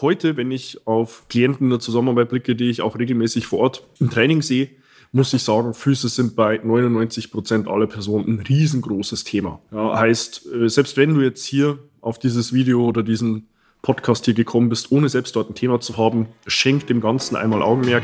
[0.00, 3.86] heute, wenn ich auf Klienten in der Zusammenarbeit blicke, die ich auch regelmäßig vor Ort
[4.00, 4.70] im Training sehe,
[5.12, 9.60] muss ich sagen, Füße sind bei 99 Prozent aller Personen ein riesengroßes Thema.
[9.72, 13.48] Ja, heißt, äh, selbst wenn du jetzt hier auf dieses Video oder diesen
[13.82, 17.62] Podcast hier gekommen bist, ohne selbst dort ein Thema zu haben, schenk dem Ganzen einmal
[17.62, 18.02] Augenmerk.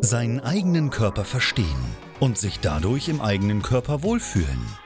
[0.00, 1.66] Seinen eigenen Körper verstehen
[2.20, 4.85] und sich dadurch im eigenen Körper wohlfühlen.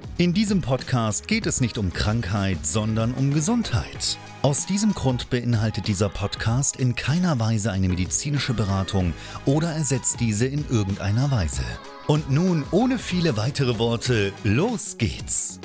[0.17, 4.17] In diesem Podcast geht es nicht um Krankheit, sondern um Gesundheit.
[4.43, 9.13] Aus diesem Grund beinhaltet dieser Podcast in keiner Weise eine medizinische Beratung
[9.45, 11.63] oder ersetzt diese in irgendeiner Weise.
[12.07, 15.59] Und nun, ohne viele weitere Worte, los geht's!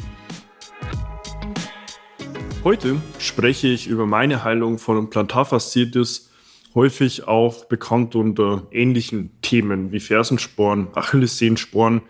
[2.64, 6.30] Heute spreche ich über meine Heilung von Plantarfasziitis,
[6.74, 12.02] häufig auch bekannt unter ähnlichen Themen wie Fersensporen, Achillessehensporen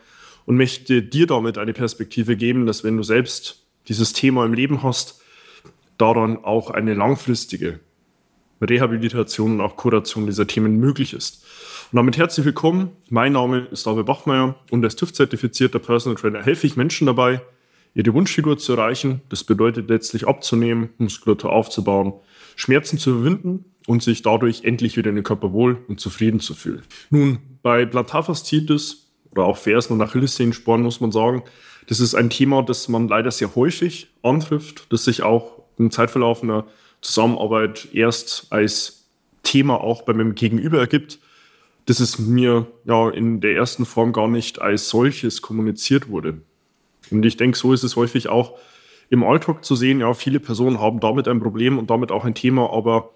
[0.47, 4.83] und möchte dir damit eine Perspektive geben, dass wenn du selbst dieses Thema im Leben
[4.83, 5.21] hast,
[5.99, 7.81] daran auch eine langfristige
[8.61, 11.45] Rehabilitation und auch Kuration dieser Themen möglich ist.
[11.93, 12.91] Und damit herzlich willkommen.
[13.11, 17.43] Mein Name ist David Bachmeier und als TÜV-zertifizierter Personal Trainer helfe ich Menschen dabei,
[17.95, 19.21] ihre Wunschfigur zu erreichen.
[19.29, 22.15] Das bedeutet letztlich abzunehmen, Muskulatur aufzubauen,
[22.57, 26.55] Schmerzen zu überwinden und sich dadurch endlich wieder in den Körper wohl und zufrieden zu
[26.55, 26.83] fühlen.
[27.11, 29.06] Nun, bei Plantarfasziitis
[29.37, 31.43] oder auch Fersen- und Achillessehensporen muss man sagen,
[31.89, 36.43] das ist ein Thema, das man leider sehr häufig antrifft, das sich auch im Zeitverlauf
[36.43, 36.65] einer
[37.01, 39.09] Zusammenarbeit erst als
[39.43, 41.21] Thema auch bei meinem Gegenüber ergibt,
[41.85, 46.41] dass es mir ja in der ersten Form gar nicht als solches kommuniziert wurde.
[47.11, 48.59] Und ich denke, so ist es häufig auch
[49.09, 50.01] im Alltag zu sehen.
[50.01, 53.11] Ja, viele Personen haben damit ein Problem und damit auch ein Thema, aber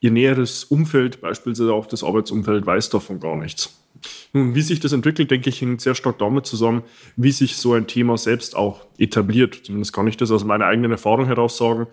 [0.00, 3.85] ihr näheres Umfeld, beispielsweise auch das Arbeitsumfeld, weiß davon gar nichts.
[4.32, 6.82] Nun, wie sich das entwickelt, denke ich, hängt sehr stark damit zusammen,
[7.16, 9.60] wie sich so ein Thema selbst auch etabliert.
[9.64, 11.86] Zumindest kann ich das aus meiner eigenen Erfahrung heraus sagen,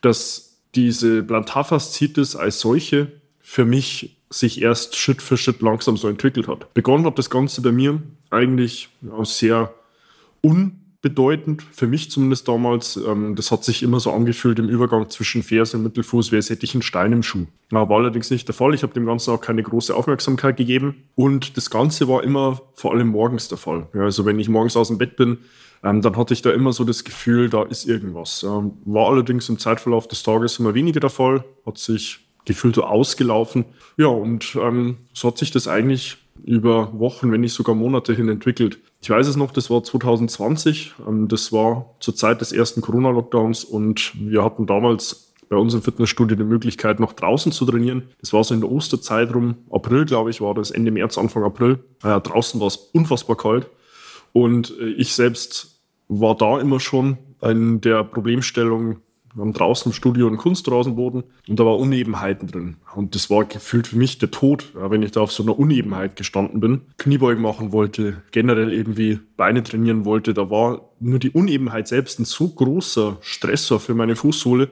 [0.00, 6.48] dass diese Plantarfaszitis als solche für mich sich erst Schritt für Schritt langsam so entwickelt
[6.48, 6.72] hat.
[6.74, 9.72] Begonnen hat das Ganze bei mir eigentlich ja, sehr
[10.42, 12.96] un bedeutend, für mich zumindest damals.
[12.96, 16.48] Ähm, das hat sich immer so angefühlt im Übergang zwischen Ferse und Mittelfuß, wie als
[16.48, 17.46] hätte ich einen Stein im Schuh.
[17.70, 18.74] War allerdings nicht der Fall.
[18.74, 21.04] Ich habe dem Ganzen auch keine große Aufmerksamkeit gegeben.
[21.14, 23.86] Und das Ganze war immer vor allem morgens der Fall.
[23.92, 25.38] Also wenn ich morgens aus dem Bett bin,
[25.84, 28.42] ähm, dann hatte ich da immer so das Gefühl, da ist irgendwas.
[28.42, 32.84] Ähm, war allerdings im Zeitverlauf des Tages immer weniger der Fall, hat sich gefühlt so
[32.84, 33.66] ausgelaufen.
[33.98, 38.28] Ja, und ähm, so hat sich das eigentlich über Wochen, wenn nicht sogar Monate hin
[38.28, 38.78] entwickelt.
[39.00, 40.94] Ich weiß es noch, das war 2020.
[41.06, 45.82] Ähm, das war zur Zeit des ersten Corona-Lockdowns und wir hatten damals bei uns im
[45.82, 48.08] Fitnessstudio die Möglichkeit, noch draußen zu trainieren.
[48.20, 49.56] Das war so in der Osterzeit rum.
[49.70, 51.78] April, glaube ich, war das Ende März, Anfang April.
[52.02, 53.68] Äh, draußen war es unfassbar kalt.
[54.32, 58.96] Und äh, ich selbst war da immer schon in der Problemstellung,
[59.34, 62.76] wir haben draußen im Studio einen Kunstrasenboden und da war Unebenheiten drin.
[62.94, 66.14] Und das war gefühlt für mich der Tod, wenn ich da auf so einer Unebenheit
[66.14, 70.34] gestanden bin, Kniebeugen machen wollte, generell irgendwie Beine trainieren wollte.
[70.34, 74.70] Da war nur die Unebenheit selbst ein so großer Stressor für meine Fußsohle,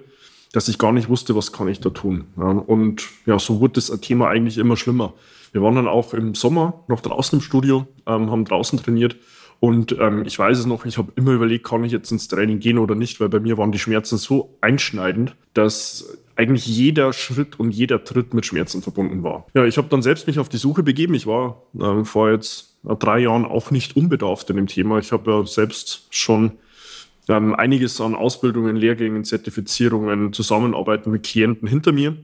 [0.52, 2.26] dass ich gar nicht wusste, was kann ich da tun.
[2.36, 5.14] Und ja, so wurde das Thema eigentlich immer schlimmer.
[5.50, 9.16] Wir waren dann auch im Sommer noch draußen im Studio, ähm, haben draußen trainiert
[9.62, 12.58] und ähm, ich weiß es noch, ich habe immer überlegt, kann ich jetzt ins Training
[12.58, 17.60] gehen oder nicht, weil bei mir waren die Schmerzen so einschneidend, dass eigentlich jeder Schritt
[17.60, 19.46] und jeder Tritt mit Schmerzen verbunden war.
[19.54, 21.14] Ja, ich habe dann selbst mich auf die Suche begeben.
[21.14, 24.98] Ich war äh, vor jetzt äh, drei Jahren auch nicht unbedarft in dem Thema.
[24.98, 26.54] Ich habe ja selbst schon
[27.28, 32.16] ähm, einiges an Ausbildungen, Lehrgängen, Zertifizierungen, Zusammenarbeiten mit Klienten hinter mir.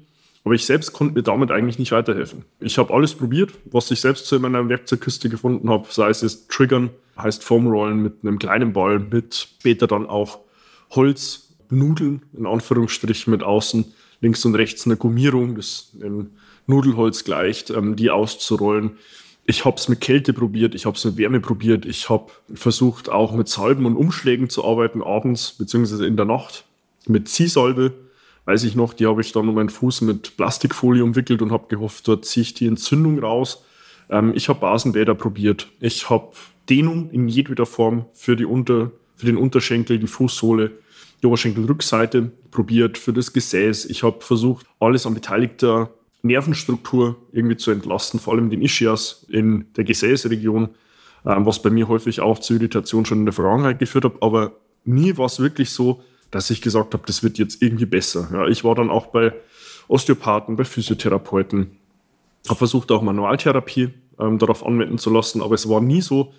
[0.44, 2.44] Aber ich selbst konnte mir damit eigentlich nicht weiterhelfen.
[2.60, 6.48] Ich habe alles probiert, was ich selbst in meiner Werkzeugkiste gefunden habe, sei es jetzt
[6.48, 10.38] Triggern, heißt Foamrollen mit einem kleinen Ball, mit später dann auch
[10.90, 16.30] Holznudeln, in Anführungsstrichen mit außen links und rechts eine Gummierung, das dem
[16.66, 18.98] Nudelholz gleicht, ähm, die auszurollen.
[19.44, 23.08] Ich habe es mit Kälte probiert, ich habe es mit Wärme probiert, ich habe versucht
[23.08, 26.06] auch mit Salben und Umschlägen zu arbeiten, abends bzw.
[26.06, 26.64] in der Nacht.
[27.06, 27.94] Mit Ziehsalbe,
[28.48, 31.66] weiß ich noch, die habe ich dann um meinen Fuß mit Plastikfolie umwickelt und habe
[31.68, 33.62] gehofft, dort ziehe ich die Entzündung raus.
[34.08, 36.30] Ähm, ich habe Basenbäder probiert, ich habe
[36.70, 40.70] Dehnung in jedweder Form für, die Unter, für den Unterschenkel, die Fußsohle,
[41.22, 43.84] die Oberschenkelrückseite probiert, für das Gesäß.
[43.84, 45.90] Ich habe versucht, alles an beteiligter
[46.22, 50.70] Nervenstruktur irgendwie zu entlasten, vor allem den Ischias in der Gesäßregion,
[51.26, 54.22] ähm, was bei mir häufig auch zu Irritation schon in der Vergangenheit geführt hat.
[54.22, 54.52] Aber
[54.86, 58.28] nie war es wirklich so, dass ich gesagt habe, das wird jetzt irgendwie besser.
[58.32, 59.32] Ja, ich war dann auch bei
[59.88, 61.70] Osteopathen, bei Physiotherapeuten,
[62.48, 66.32] habe versucht auch Manualtherapie ähm, darauf anwenden zu lassen, aber es war nie so,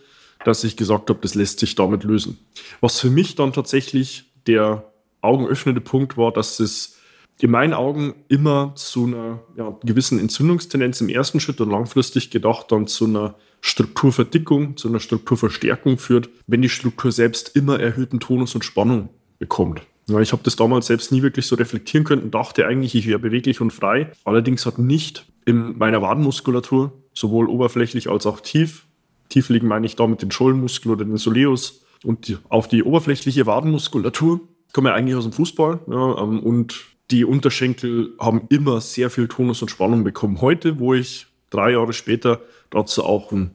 [0.45, 2.37] dass ich gesagt habe, das lässt sich damit lösen.
[2.81, 4.91] Was für mich dann tatsächlich der
[5.21, 6.97] augenöffnende Punkt war, dass es
[7.41, 12.71] in meinen Augen immer zu einer ja, gewissen Entzündungstendenz im ersten Schritt und langfristig gedacht
[12.71, 18.55] dann zu einer Strukturverdickung, zu einer Strukturverstärkung führt, wenn die Struktur selbst immer erhöhten Tonus
[18.55, 19.09] und Spannung
[19.39, 19.81] bekommt.
[20.21, 23.19] Ich habe das damals selbst nie wirklich so reflektieren können und dachte eigentlich, ich wäre
[23.19, 24.11] beweglich und frei.
[24.23, 28.85] Allerdings hat nicht in meiner Wadenmuskulatur, sowohl oberflächlich als auch tief,
[29.29, 32.83] tief liegen meine ich da mit den Schollenmuskel oder den Soleus und die, auf die
[32.83, 34.41] oberflächliche Wadenmuskulatur,
[34.73, 39.27] komme ja eigentlich aus dem Fußball ja, ähm, und die Unterschenkel haben immer sehr viel
[39.27, 40.41] Tonus und Spannung bekommen.
[40.41, 43.51] Heute, wo ich drei Jahre später dazu auch ein,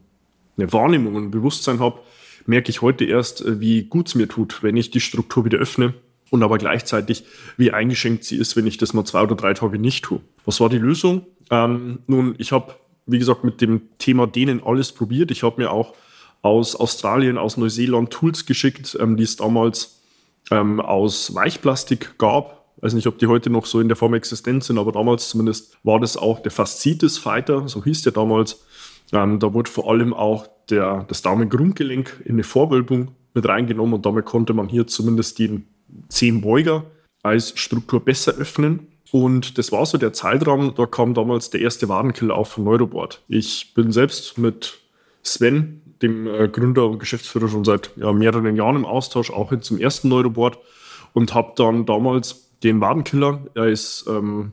[0.57, 2.01] eine Wahrnehmung und ein Bewusstsein habe,
[2.47, 5.59] merke ich heute erst, äh, wie gut es mir tut, wenn ich die Struktur wieder
[5.59, 5.95] öffne
[6.31, 7.25] und aber gleichzeitig,
[7.57, 10.21] wie eingeschenkt sie ist, wenn ich das mal zwei oder drei Tage nicht tue.
[10.45, 11.27] Was war die Lösung?
[11.51, 12.75] Ähm, nun, ich habe,
[13.07, 15.31] wie gesagt, mit dem Thema Dehnen alles probiert.
[15.31, 15.95] Ich habe mir auch
[16.43, 20.01] aus Australien, aus Neuseeland Tools geschickt, ähm, die es damals
[20.51, 24.63] ähm, aus Weichplastik gab, weiß nicht, ob die heute noch so in der Form existent
[24.63, 28.63] sind, aber damals zumindest war das auch der Fascitis Fighter, so hieß der damals.
[29.13, 34.07] Ähm, da wurde vor allem auch der, das Daumengrundgelenk in eine Vorwölbung mit reingenommen und
[34.07, 35.67] damit konnte man hier zumindest den
[36.09, 36.85] Zehenbeuger
[37.23, 38.89] als Struktur besser öffnen.
[39.11, 43.23] Und das war so der Zeitraum, da kam damals der erste Wadenkiller auf von Neuroboard.
[43.29, 44.79] Ich bin selbst mit
[45.23, 49.63] Sven, dem äh, Gründer und Geschäftsführer, schon seit ja, mehreren Jahren im Austausch, auch hin
[49.63, 50.59] zum ersten Neuroboard
[51.13, 53.41] und habe dann damals den Wadenkiller.
[53.55, 54.53] Er ist ähm,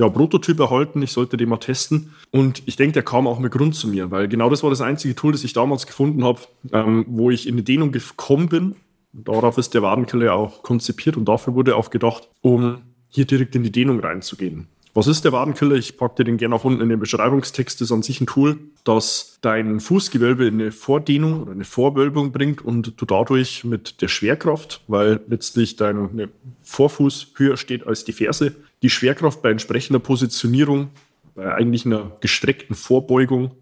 [0.00, 2.14] ja, Prototyp erhalten, ich sollte den mal testen.
[2.30, 4.80] Und ich denke, der kam auch mit Grund zu mir, weil genau das war das
[4.80, 6.40] einzige Tool, das ich damals gefunden habe,
[6.72, 8.76] ähm, wo ich in die Dehnung gekommen bin.
[9.12, 13.62] Darauf ist der Wadenkiller auch konzipiert und dafür wurde auch gedacht, um hier direkt in
[13.62, 14.68] die Dehnung reinzugehen.
[14.94, 15.76] Was ist der Wadenkiller?
[15.76, 17.80] Ich packe dir den gerne auch unten in den Beschreibungstext.
[17.80, 22.32] Das ist an sich ein Tool, das dein Fußgewölbe in eine Vordehnung oder eine Vorwölbung
[22.32, 26.30] bringt und du dadurch mit der Schwerkraft, weil letztlich dein
[26.62, 30.90] Vorfuß höher steht als die Ferse, die Schwerkraft bei entsprechender Positionierung,
[31.34, 33.52] bei eigentlich einer gestreckten Vorbeugung,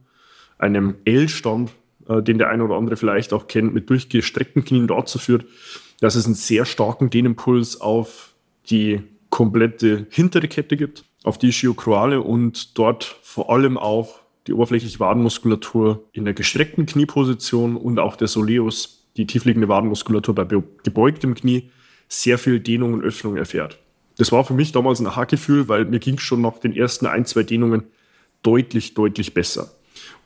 [0.59, 1.71] einem L-Stand,
[2.09, 5.47] äh, den der eine oder andere vielleicht auch kennt, mit durchgestreckten Knien dazu führt,
[6.01, 8.35] dass es einen sehr starken Dehnimpuls auf
[8.71, 9.01] die
[9.31, 16.09] komplette hintere Kette gibt auf die Ischiochroale und dort vor allem auch die oberflächliche Wadenmuskulatur
[16.13, 21.71] in der gestreckten Knieposition und auch der Soleus, die tiefliegende Wadenmuskulatur bei gebeugtem Knie,
[22.09, 23.79] sehr viel Dehnung und Öffnung erfährt.
[24.19, 27.25] Das war für mich damals ein Aha-Gefühl, weil mir ging schon nach den ersten ein,
[27.25, 27.85] zwei Dehnungen
[28.43, 29.71] deutlich, deutlich besser.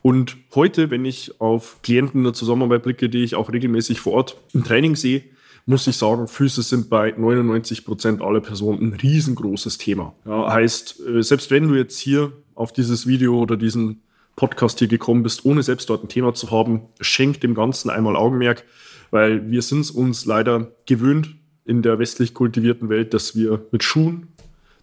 [0.01, 4.13] Und heute, wenn ich auf Klienten in der Zusammenarbeit blicke, die ich auch regelmäßig vor
[4.13, 5.23] Ort im Training sehe,
[5.65, 10.13] muss ich sagen, Füße sind bei 99 Prozent aller Personen ein riesengroßes Thema.
[10.25, 14.01] Ja, heißt, äh, selbst wenn du jetzt hier auf dieses Video oder diesen
[14.35, 18.15] Podcast hier gekommen bist, ohne selbst dort ein Thema zu haben, schenk dem Ganzen einmal
[18.15, 18.65] Augenmerk,
[19.11, 23.83] weil wir sind es uns leider gewöhnt in der westlich kultivierten Welt, dass wir mit
[23.83, 24.27] Schuhen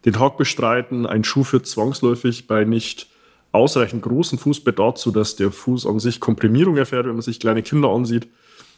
[0.05, 1.07] den Tag bestreiten.
[1.07, 3.09] Ein Schuh führt zwangsläufig bei nicht
[3.53, 4.39] ausreichend großen
[4.77, 8.29] dazu, dass der Fuß an sich Komprimierung erfährt, wenn man sich kleine Kinder ansieht.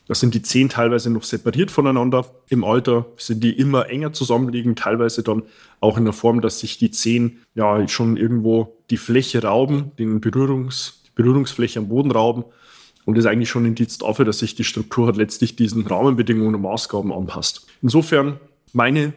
[0.09, 2.27] Da sind die Zehen teilweise noch separiert voneinander.
[2.49, 5.45] Im Alter sind die immer enger zusammenliegen, teilweise dann
[5.81, 10.21] auch in der Form, dass sich die Zehen ja schon irgendwo die Fläche rauben, den
[10.21, 12.45] Berührungs, die Berührungsfläche am Boden rauben.
[13.05, 15.87] Und das ist eigentlich schon ein Indiz dafür, dass sich die Struktur halt letztlich diesen
[15.87, 17.67] Rahmenbedingungen und Maßgaben anpasst.
[17.83, 18.39] Insofern
[18.73, 19.13] meine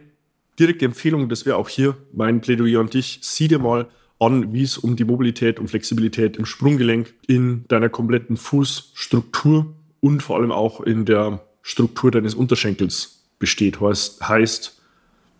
[0.59, 3.87] direkte Empfehlung, das wäre auch hier mein Plädoyer an dich, sieh dir mal
[4.19, 10.23] an, wie es um die Mobilität und Flexibilität im Sprunggelenk in deiner kompletten Fußstruktur und
[10.23, 13.81] vor allem auch in der Struktur deines Unterschenkels besteht.
[13.81, 14.81] Heißt, heißt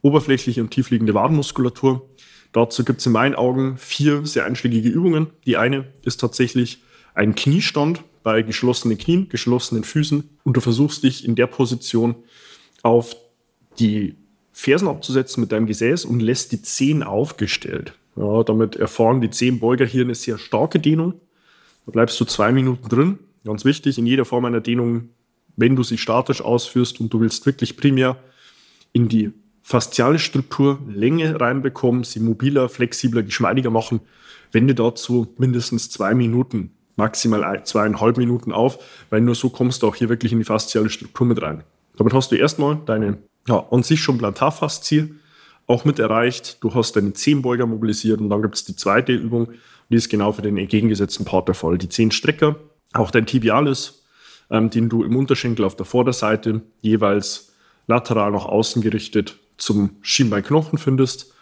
[0.02, 2.08] oberflächliche und tiefliegende Wadenmuskulatur.
[2.52, 5.28] Dazu gibt es in meinen Augen vier sehr einschlägige Übungen.
[5.46, 6.80] Die eine ist tatsächlich
[7.16, 12.16] ein Kniestand bei geschlossenen Knien, geschlossenen Füßen und du versuchst dich in der Position
[12.84, 13.16] auf
[13.80, 14.16] die
[14.52, 17.94] Fersen abzusetzen mit deinem Gesäß und lässt die Zehen aufgestellt.
[18.16, 21.16] Ja, damit erfahren die Zehenbeuger hier eine sehr starke Dehnung
[21.86, 23.20] Da bleibst du zwei Minuten drin.
[23.44, 25.10] Ganz wichtig, in jeder Form einer Dehnung,
[25.58, 28.18] wenn du sie statisch ausführst und du willst wirklich primär
[28.94, 29.32] in die
[29.62, 34.00] fasziale Struktur Länge reinbekommen, sie mobiler, flexibler, geschmeidiger machen,
[34.52, 39.96] wende dazu mindestens zwei Minuten, maximal zweieinhalb Minuten auf, weil nur so kommst du auch
[39.96, 41.64] hier wirklich in die fasziale Struktur mit rein.
[41.98, 45.16] Damit hast du erstmal deine, ja, an sich schon Plantarfaszie
[45.68, 46.58] auch mit erreicht.
[46.62, 49.50] Du hast deine Zehenbeuger mobilisiert und dann gibt es die zweite Übung,
[49.90, 51.78] die ist genau für den entgegengesetzten Part der Fall.
[51.78, 52.56] Die Zehenstrecker,
[52.94, 54.04] auch dein Tibialis,
[54.50, 57.54] ähm, den du im Unterschenkel auf der Vorderseite jeweils
[57.88, 61.34] lateral nach außen gerichtet zum Schienbeinknochen findest.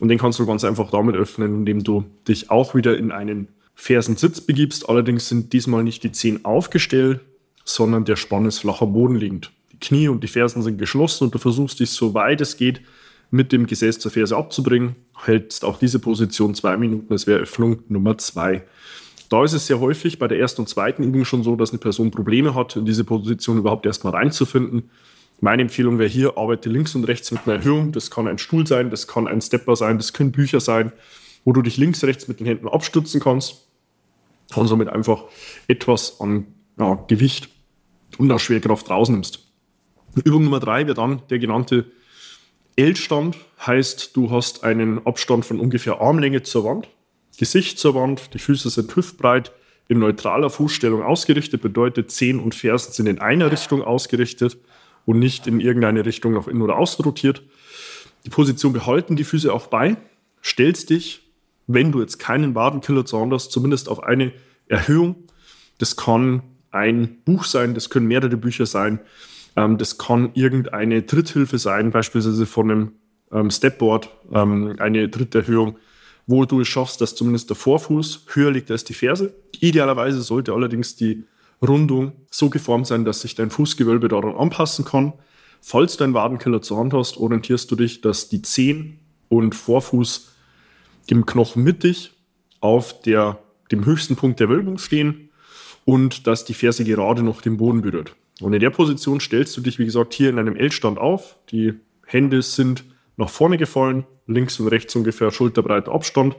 [0.00, 3.48] Und den kannst du ganz einfach damit öffnen, indem du dich auch wieder in einen
[3.80, 4.88] Fersensitz begibst.
[4.88, 7.20] Allerdings sind diesmal nicht die Zehen aufgestellt,
[7.64, 9.52] sondern der Spann ist flach am Boden liegend.
[9.72, 12.82] Die Knie und die Fersen sind geschlossen und du versuchst dich so weit es geht
[13.30, 14.96] mit dem Gesäß zur Ferse abzubringen.
[15.24, 18.64] Hältst auch diese Position zwei Minuten, das wäre Öffnung Nummer zwei.
[19.28, 21.78] Da ist es sehr häufig bei der ersten und zweiten Übung schon so, dass eine
[21.78, 24.90] Person Probleme hat, in diese Position überhaupt erstmal reinzufinden.
[25.40, 27.92] Meine Empfehlung wäre hier, arbeite links und rechts mit einer Erhöhung.
[27.92, 30.90] Das kann ein Stuhl sein, das kann ein Stepper sein, das können Bücher sein,
[31.44, 33.67] wo du dich links, rechts mit den Händen abstützen kannst
[34.54, 35.24] und somit einfach
[35.66, 36.46] etwas an
[36.78, 37.48] ja, Gewicht
[38.18, 39.44] und auch Schwerkraft rausnimmst.
[40.24, 41.86] Übung Nummer drei wäre dann der genannte
[42.76, 43.36] L-Stand,
[43.66, 46.88] heißt, du hast einen Abstand von ungefähr Armlänge zur Wand,
[47.36, 49.52] Gesicht zur Wand, die Füße sind hüftbreit,
[49.88, 54.58] in neutraler Fußstellung ausgerichtet, bedeutet Zehen und Fersen sind in einer Richtung ausgerichtet
[55.06, 57.42] und nicht in irgendeine Richtung nach innen oder außen rotiert.
[58.26, 59.96] Die Position behalten die Füße auch bei.
[60.42, 61.27] Stellst dich,
[61.68, 64.32] wenn du jetzt keinen Wadenkiller hast, zumindest auf eine
[64.66, 65.16] Erhöhung.
[65.78, 68.98] Das kann ein Buch sein, das können mehrere Bücher sein.
[69.54, 72.92] Ähm, das kann irgendeine Tritthilfe sein, beispielsweise von einem
[73.30, 75.76] ähm, Stepboard, ähm, eine Tritterhöhung,
[76.26, 79.34] wo du es schaffst, dass zumindest der Vorfuß höher liegt als die Ferse.
[79.60, 81.24] Idealerweise sollte allerdings die
[81.60, 85.12] Rundung so geformt sein, dass sich dein Fußgewölbe daran anpassen kann.
[85.60, 90.30] Falls du einen Wadenkiller zur Hand hast, orientierst du dich, dass die Zehen und Vorfuß
[91.10, 92.12] im Knochen mittig
[92.60, 93.38] auf der,
[93.70, 95.30] dem höchsten Punkt der Wölbung stehen
[95.84, 98.14] und dass die Ferse gerade noch den Boden berührt.
[98.40, 101.36] Und in der Position stellst du dich, wie gesagt, hier in einem L-Stand auf.
[101.50, 101.74] Die
[102.06, 102.84] Hände sind
[103.16, 106.36] nach vorne gefallen, links und rechts ungefähr schulterbreiter Abstand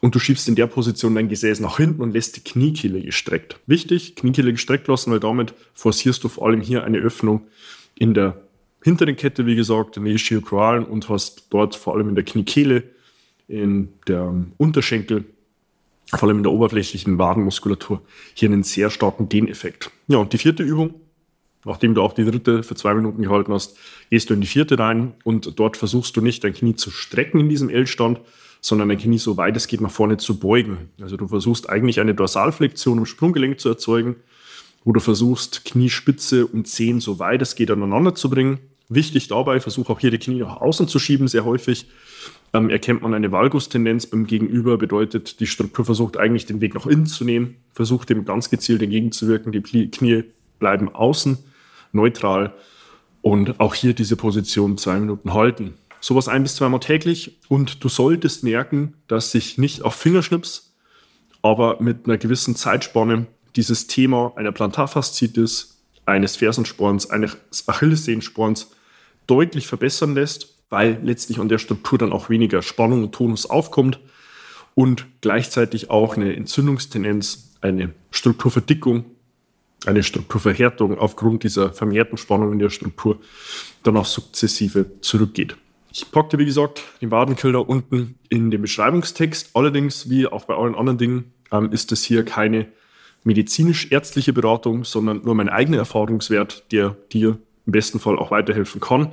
[0.00, 3.58] und du schiebst in der Position dein Gesäß nach hinten und lässt die Kniekehle gestreckt.
[3.66, 7.48] Wichtig, Kniekehle gestreckt lassen, weil damit forcierst du vor allem hier eine Öffnung
[7.94, 8.40] in der
[8.82, 12.84] hinteren Kette, wie gesagt, in der Ischiochroalen und hast dort vor allem in der Kniekehle,
[13.48, 15.24] in der Unterschenkel,
[16.10, 18.02] vor allem in der oberflächlichen Wadenmuskulatur,
[18.34, 19.90] hier einen sehr starken Dehneffekt.
[20.08, 20.94] Ja, und die vierte Übung,
[21.64, 23.76] nachdem du auch die dritte für zwei Minuten gehalten hast,
[24.10, 27.40] gehst du in die vierte rein und dort versuchst du nicht dein Knie zu strecken
[27.40, 28.20] in diesem L-Stand,
[28.60, 30.90] sondern dein Knie so weit es geht nach vorne zu beugen.
[31.00, 34.16] Also du versuchst eigentlich eine Dorsalflexion im Sprunggelenk zu erzeugen,
[34.84, 38.58] wo du versuchst, Kniespitze und Zehen so weit es geht aneinander zu bringen.
[38.88, 41.86] Wichtig dabei, versuch auch hier die Knie nach außen zu schieben, sehr häufig.
[42.56, 44.06] Ähm, erkennt man eine Valgus-Tendenz.
[44.06, 48.24] Beim Gegenüber, bedeutet, die Struktur versucht eigentlich den Weg nach innen zu nehmen, versucht dem
[48.24, 50.24] ganz gezielt entgegenzuwirken, die Knie
[50.58, 51.36] bleiben außen,
[51.92, 52.54] neutral
[53.20, 55.74] und auch hier diese Position zwei Minuten halten.
[56.00, 57.38] Sowas ein bis zweimal täglich.
[57.48, 60.74] Und du solltest merken, dass sich nicht auf Fingerschnips,
[61.42, 67.36] aber mit einer gewissen Zeitspanne dieses Thema einer Plantarfaszitis, eines Fersensporns, eines
[67.66, 68.70] Achillessehensporns
[69.26, 74.00] deutlich verbessern lässt, weil letztlich an der Struktur dann auch weniger Spannung und Tonus aufkommt
[74.74, 79.04] und gleichzeitig auch eine Entzündungstendenz, eine Strukturverdickung,
[79.86, 83.18] eine Strukturverhärtung aufgrund dieser vermehrten Spannung in der Struktur
[83.82, 85.56] dann auch sukzessive zurückgeht.
[85.92, 89.50] Ich packte, wie gesagt, den Wadenkiller unten in den Beschreibungstext.
[89.54, 92.66] Allerdings, wie auch bei allen anderen Dingen, ähm, ist es hier keine
[93.24, 99.12] medizinisch-ärztliche Beratung, sondern nur mein eigener Erfahrungswert, der dir im besten Fall auch weiterhelfen kann.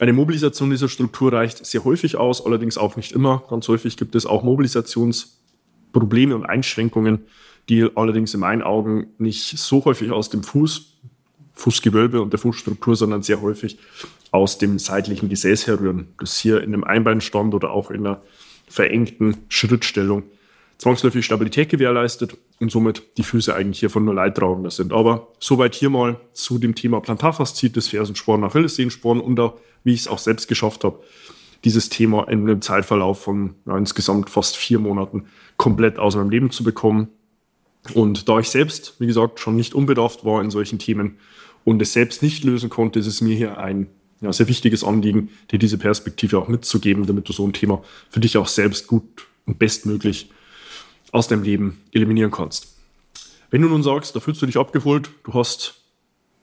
[0.00, 3.44] Eine Mobilisation dieser Struktur reicht sehr häufig aus, allerdings auch nicht immer.
[3.50, 7.26] Ganz häufig gibt es auch Mobilisationsprobleme und Einschränkungen,
[7.68, 10.96] die allerdings in meinen Augen nicht so häufig aus dem Fuß,
[11.52, 13.78] Fußgewölbe und der Fußstruktur, sondern sehr häufig
[14.30, 18.22] aus dem seitlichen Gesäß herrühren, das hier in einem Einbeinstand oder auch in einer
[18.68, 20.22] verengten Schrittstellung
[20.78, 24.94] zwangsläufig Stabilität gewährleistet und somit die Füße eigentlich hier von nur leidtragender sind.
[24.94, 30.08] Aber soweit hier mal zu dem Thema Plantarfaszitis, Fersensporn, Achillessehensporn und auch, wie ich es
[30.08, 31.00] auch selbst geschafft habe,
[31.64, 36.50] dieses Thema in einem Zeitverlauf von ja, insgesamt fast vier Monaten komplett aus meinem Leben
[36.50, 37.08] zu bekommen.
[37.94, 41.18] Und da ich selbst, wie gesagt, schon nicht unbedarft war in solchen Themen
[41.64, 43.88] und es selbst nicht lösen konnte, ist es mir hier ein
[44.20, 48.20] ja, sehr wichtiges Anliegen, dir diese Perspektive auch mitzugeben, damit du so ein Thema für
[48.20, 50.30] dich auch selbst gut und bestmöglich
[51.12, 52.76] aus deinem Leben eliminieren kannst.
[53.50, 55.79] Wenn du nun sagst, da fühlst du dich abgeholt, du hast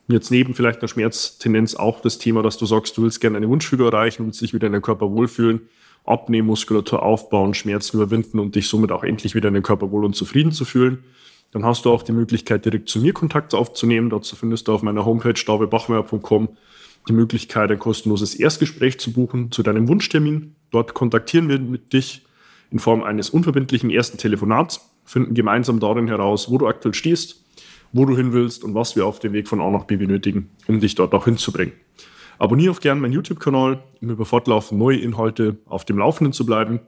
[0.07, 3.49] jetzt neben vielleicht einer Schmerztendenz auch das Thema, dass du sagst, du willst gerne eine
[3.49, 5.61] Wunschfigur erreichen, willst dich wieder in deinem Körper wohlfühlen,
[6.05, 10.05] abnehmen, Muskulatur aufbauen, Schmerzen überwinden und dich somit auch endlich wieder in deinem Körper wohl
[10.05, 11.03] und zufrieden zu fühlen,
[11.51, 14.09] dann hast du auch die Möglichkeit, direkt zu mir Kontakt aufzunehmen.
[14.09, 16.49] Dazu findest du auf meiner Homepage davidbachmeier.com
[17.07, 20.55] die Möglichkeit, ein kostenloses Erstgespräch zu buchen zu deinem Wunschtermin.
[20.71, 22.25] Dort kontaktieren wir mit dich
[22.69, 27.45] in Form eines unverbindlichen ersten Telefonats, finden gemeinsam darin heraus, wo du aktuell stehst,
[27.93, 30.49] wo du hin willst und was wir auf dem Weg von A nach B benötigen,
[30.67, 31.73] um dich dort auch hinzubringen.
[32.39, 36.79] Abonniere auch gerne meinen YouTube-Kanal, um über fortlaufend neue Inhalte auf dem Laufenden zu bleiben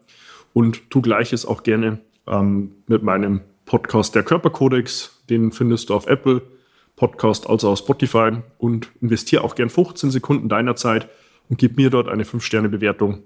[0.53, 5.23] und tu gleiches auch gerne ähm, mit meinem Podcast Der Körperkodex.
[5.29, 6.41] Den findest du auf Apple
[6.95, 11.09] Podcast als auch auf Spotify und investiere auch gern 15 Sekunden deiner Zeit
[11.49, 13.23] und gib mir dort eine 5-Sterne-Bewertung,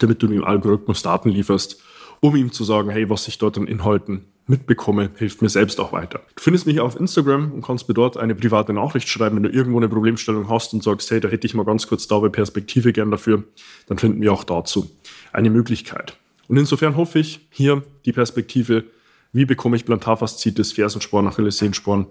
[0.00, 1.82] damit du dem Algorithmus Daten lieferst,
[2.20, 5.92] um ihm zu sagen, hey, was ich dort an Inhalten mitbekomme, hilft mir selbst auch
[5.92, 6.20] weiter.
[6.34, 9.48] Du findest mich auf Instagram und kannst mir dort eine private Nachricht schreiben, wenn du
[9.50, 12.92] irgendwo eine Problemstellung hast und sagst, hey, da hätte ich mal ganz kurz dabei Perspektive
[12.92, 13.44] gern dafür,
[13.86, 14.90] dann finden wir auch dazu
[15.32, 16.16] eine Möglichkeit.
[16.48, 18.84] Und insofern hoffe ich, hier die Perspektive,
[19.32, 22.06] wie bekomme ich Plantarfaszitis, Fersensporn, Achillessehensporn,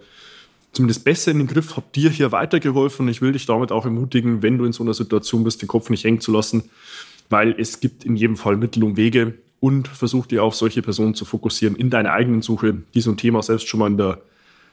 [0.71, 3.07] zumindest besser in den Griff, habe dir hier weitergeholfen.
[3.09, 5.89] Ich will dich damit auch ermutigen, wenn du in so einer Situation bist, den Kopf
[5.89, 6.69] nicht hängen zu lassen,
[7.29, 11.15] weil es gibt in jedem Fall Mittel und Wege, und versuch dir auf solche Personen
[11.15, 14.21] zu fokussieren in deiner eigenen Suche, die so ein Thema selbst schon mal der,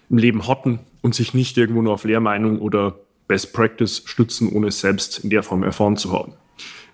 [0.09, 2.97] im Leben hatten und sich nicht irgendwo nur auf Lehrmeinung oder
[3.29, 6.33] Best Practice stützen, ohne es selbst in der Form erfahren zu haben.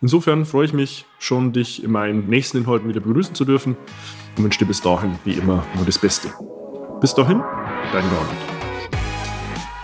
[0.00, 3.76] Insofern freue ich mich schon, dich in meinen nächsten Inhalten wieder begrüßen zu dürfen
[4.36, 6.28] und wünsche dir bis dahin, wie immer, nur das Beste.
[7.00, 7.40] Bis dahin,
[7.92, 8.51] dein David.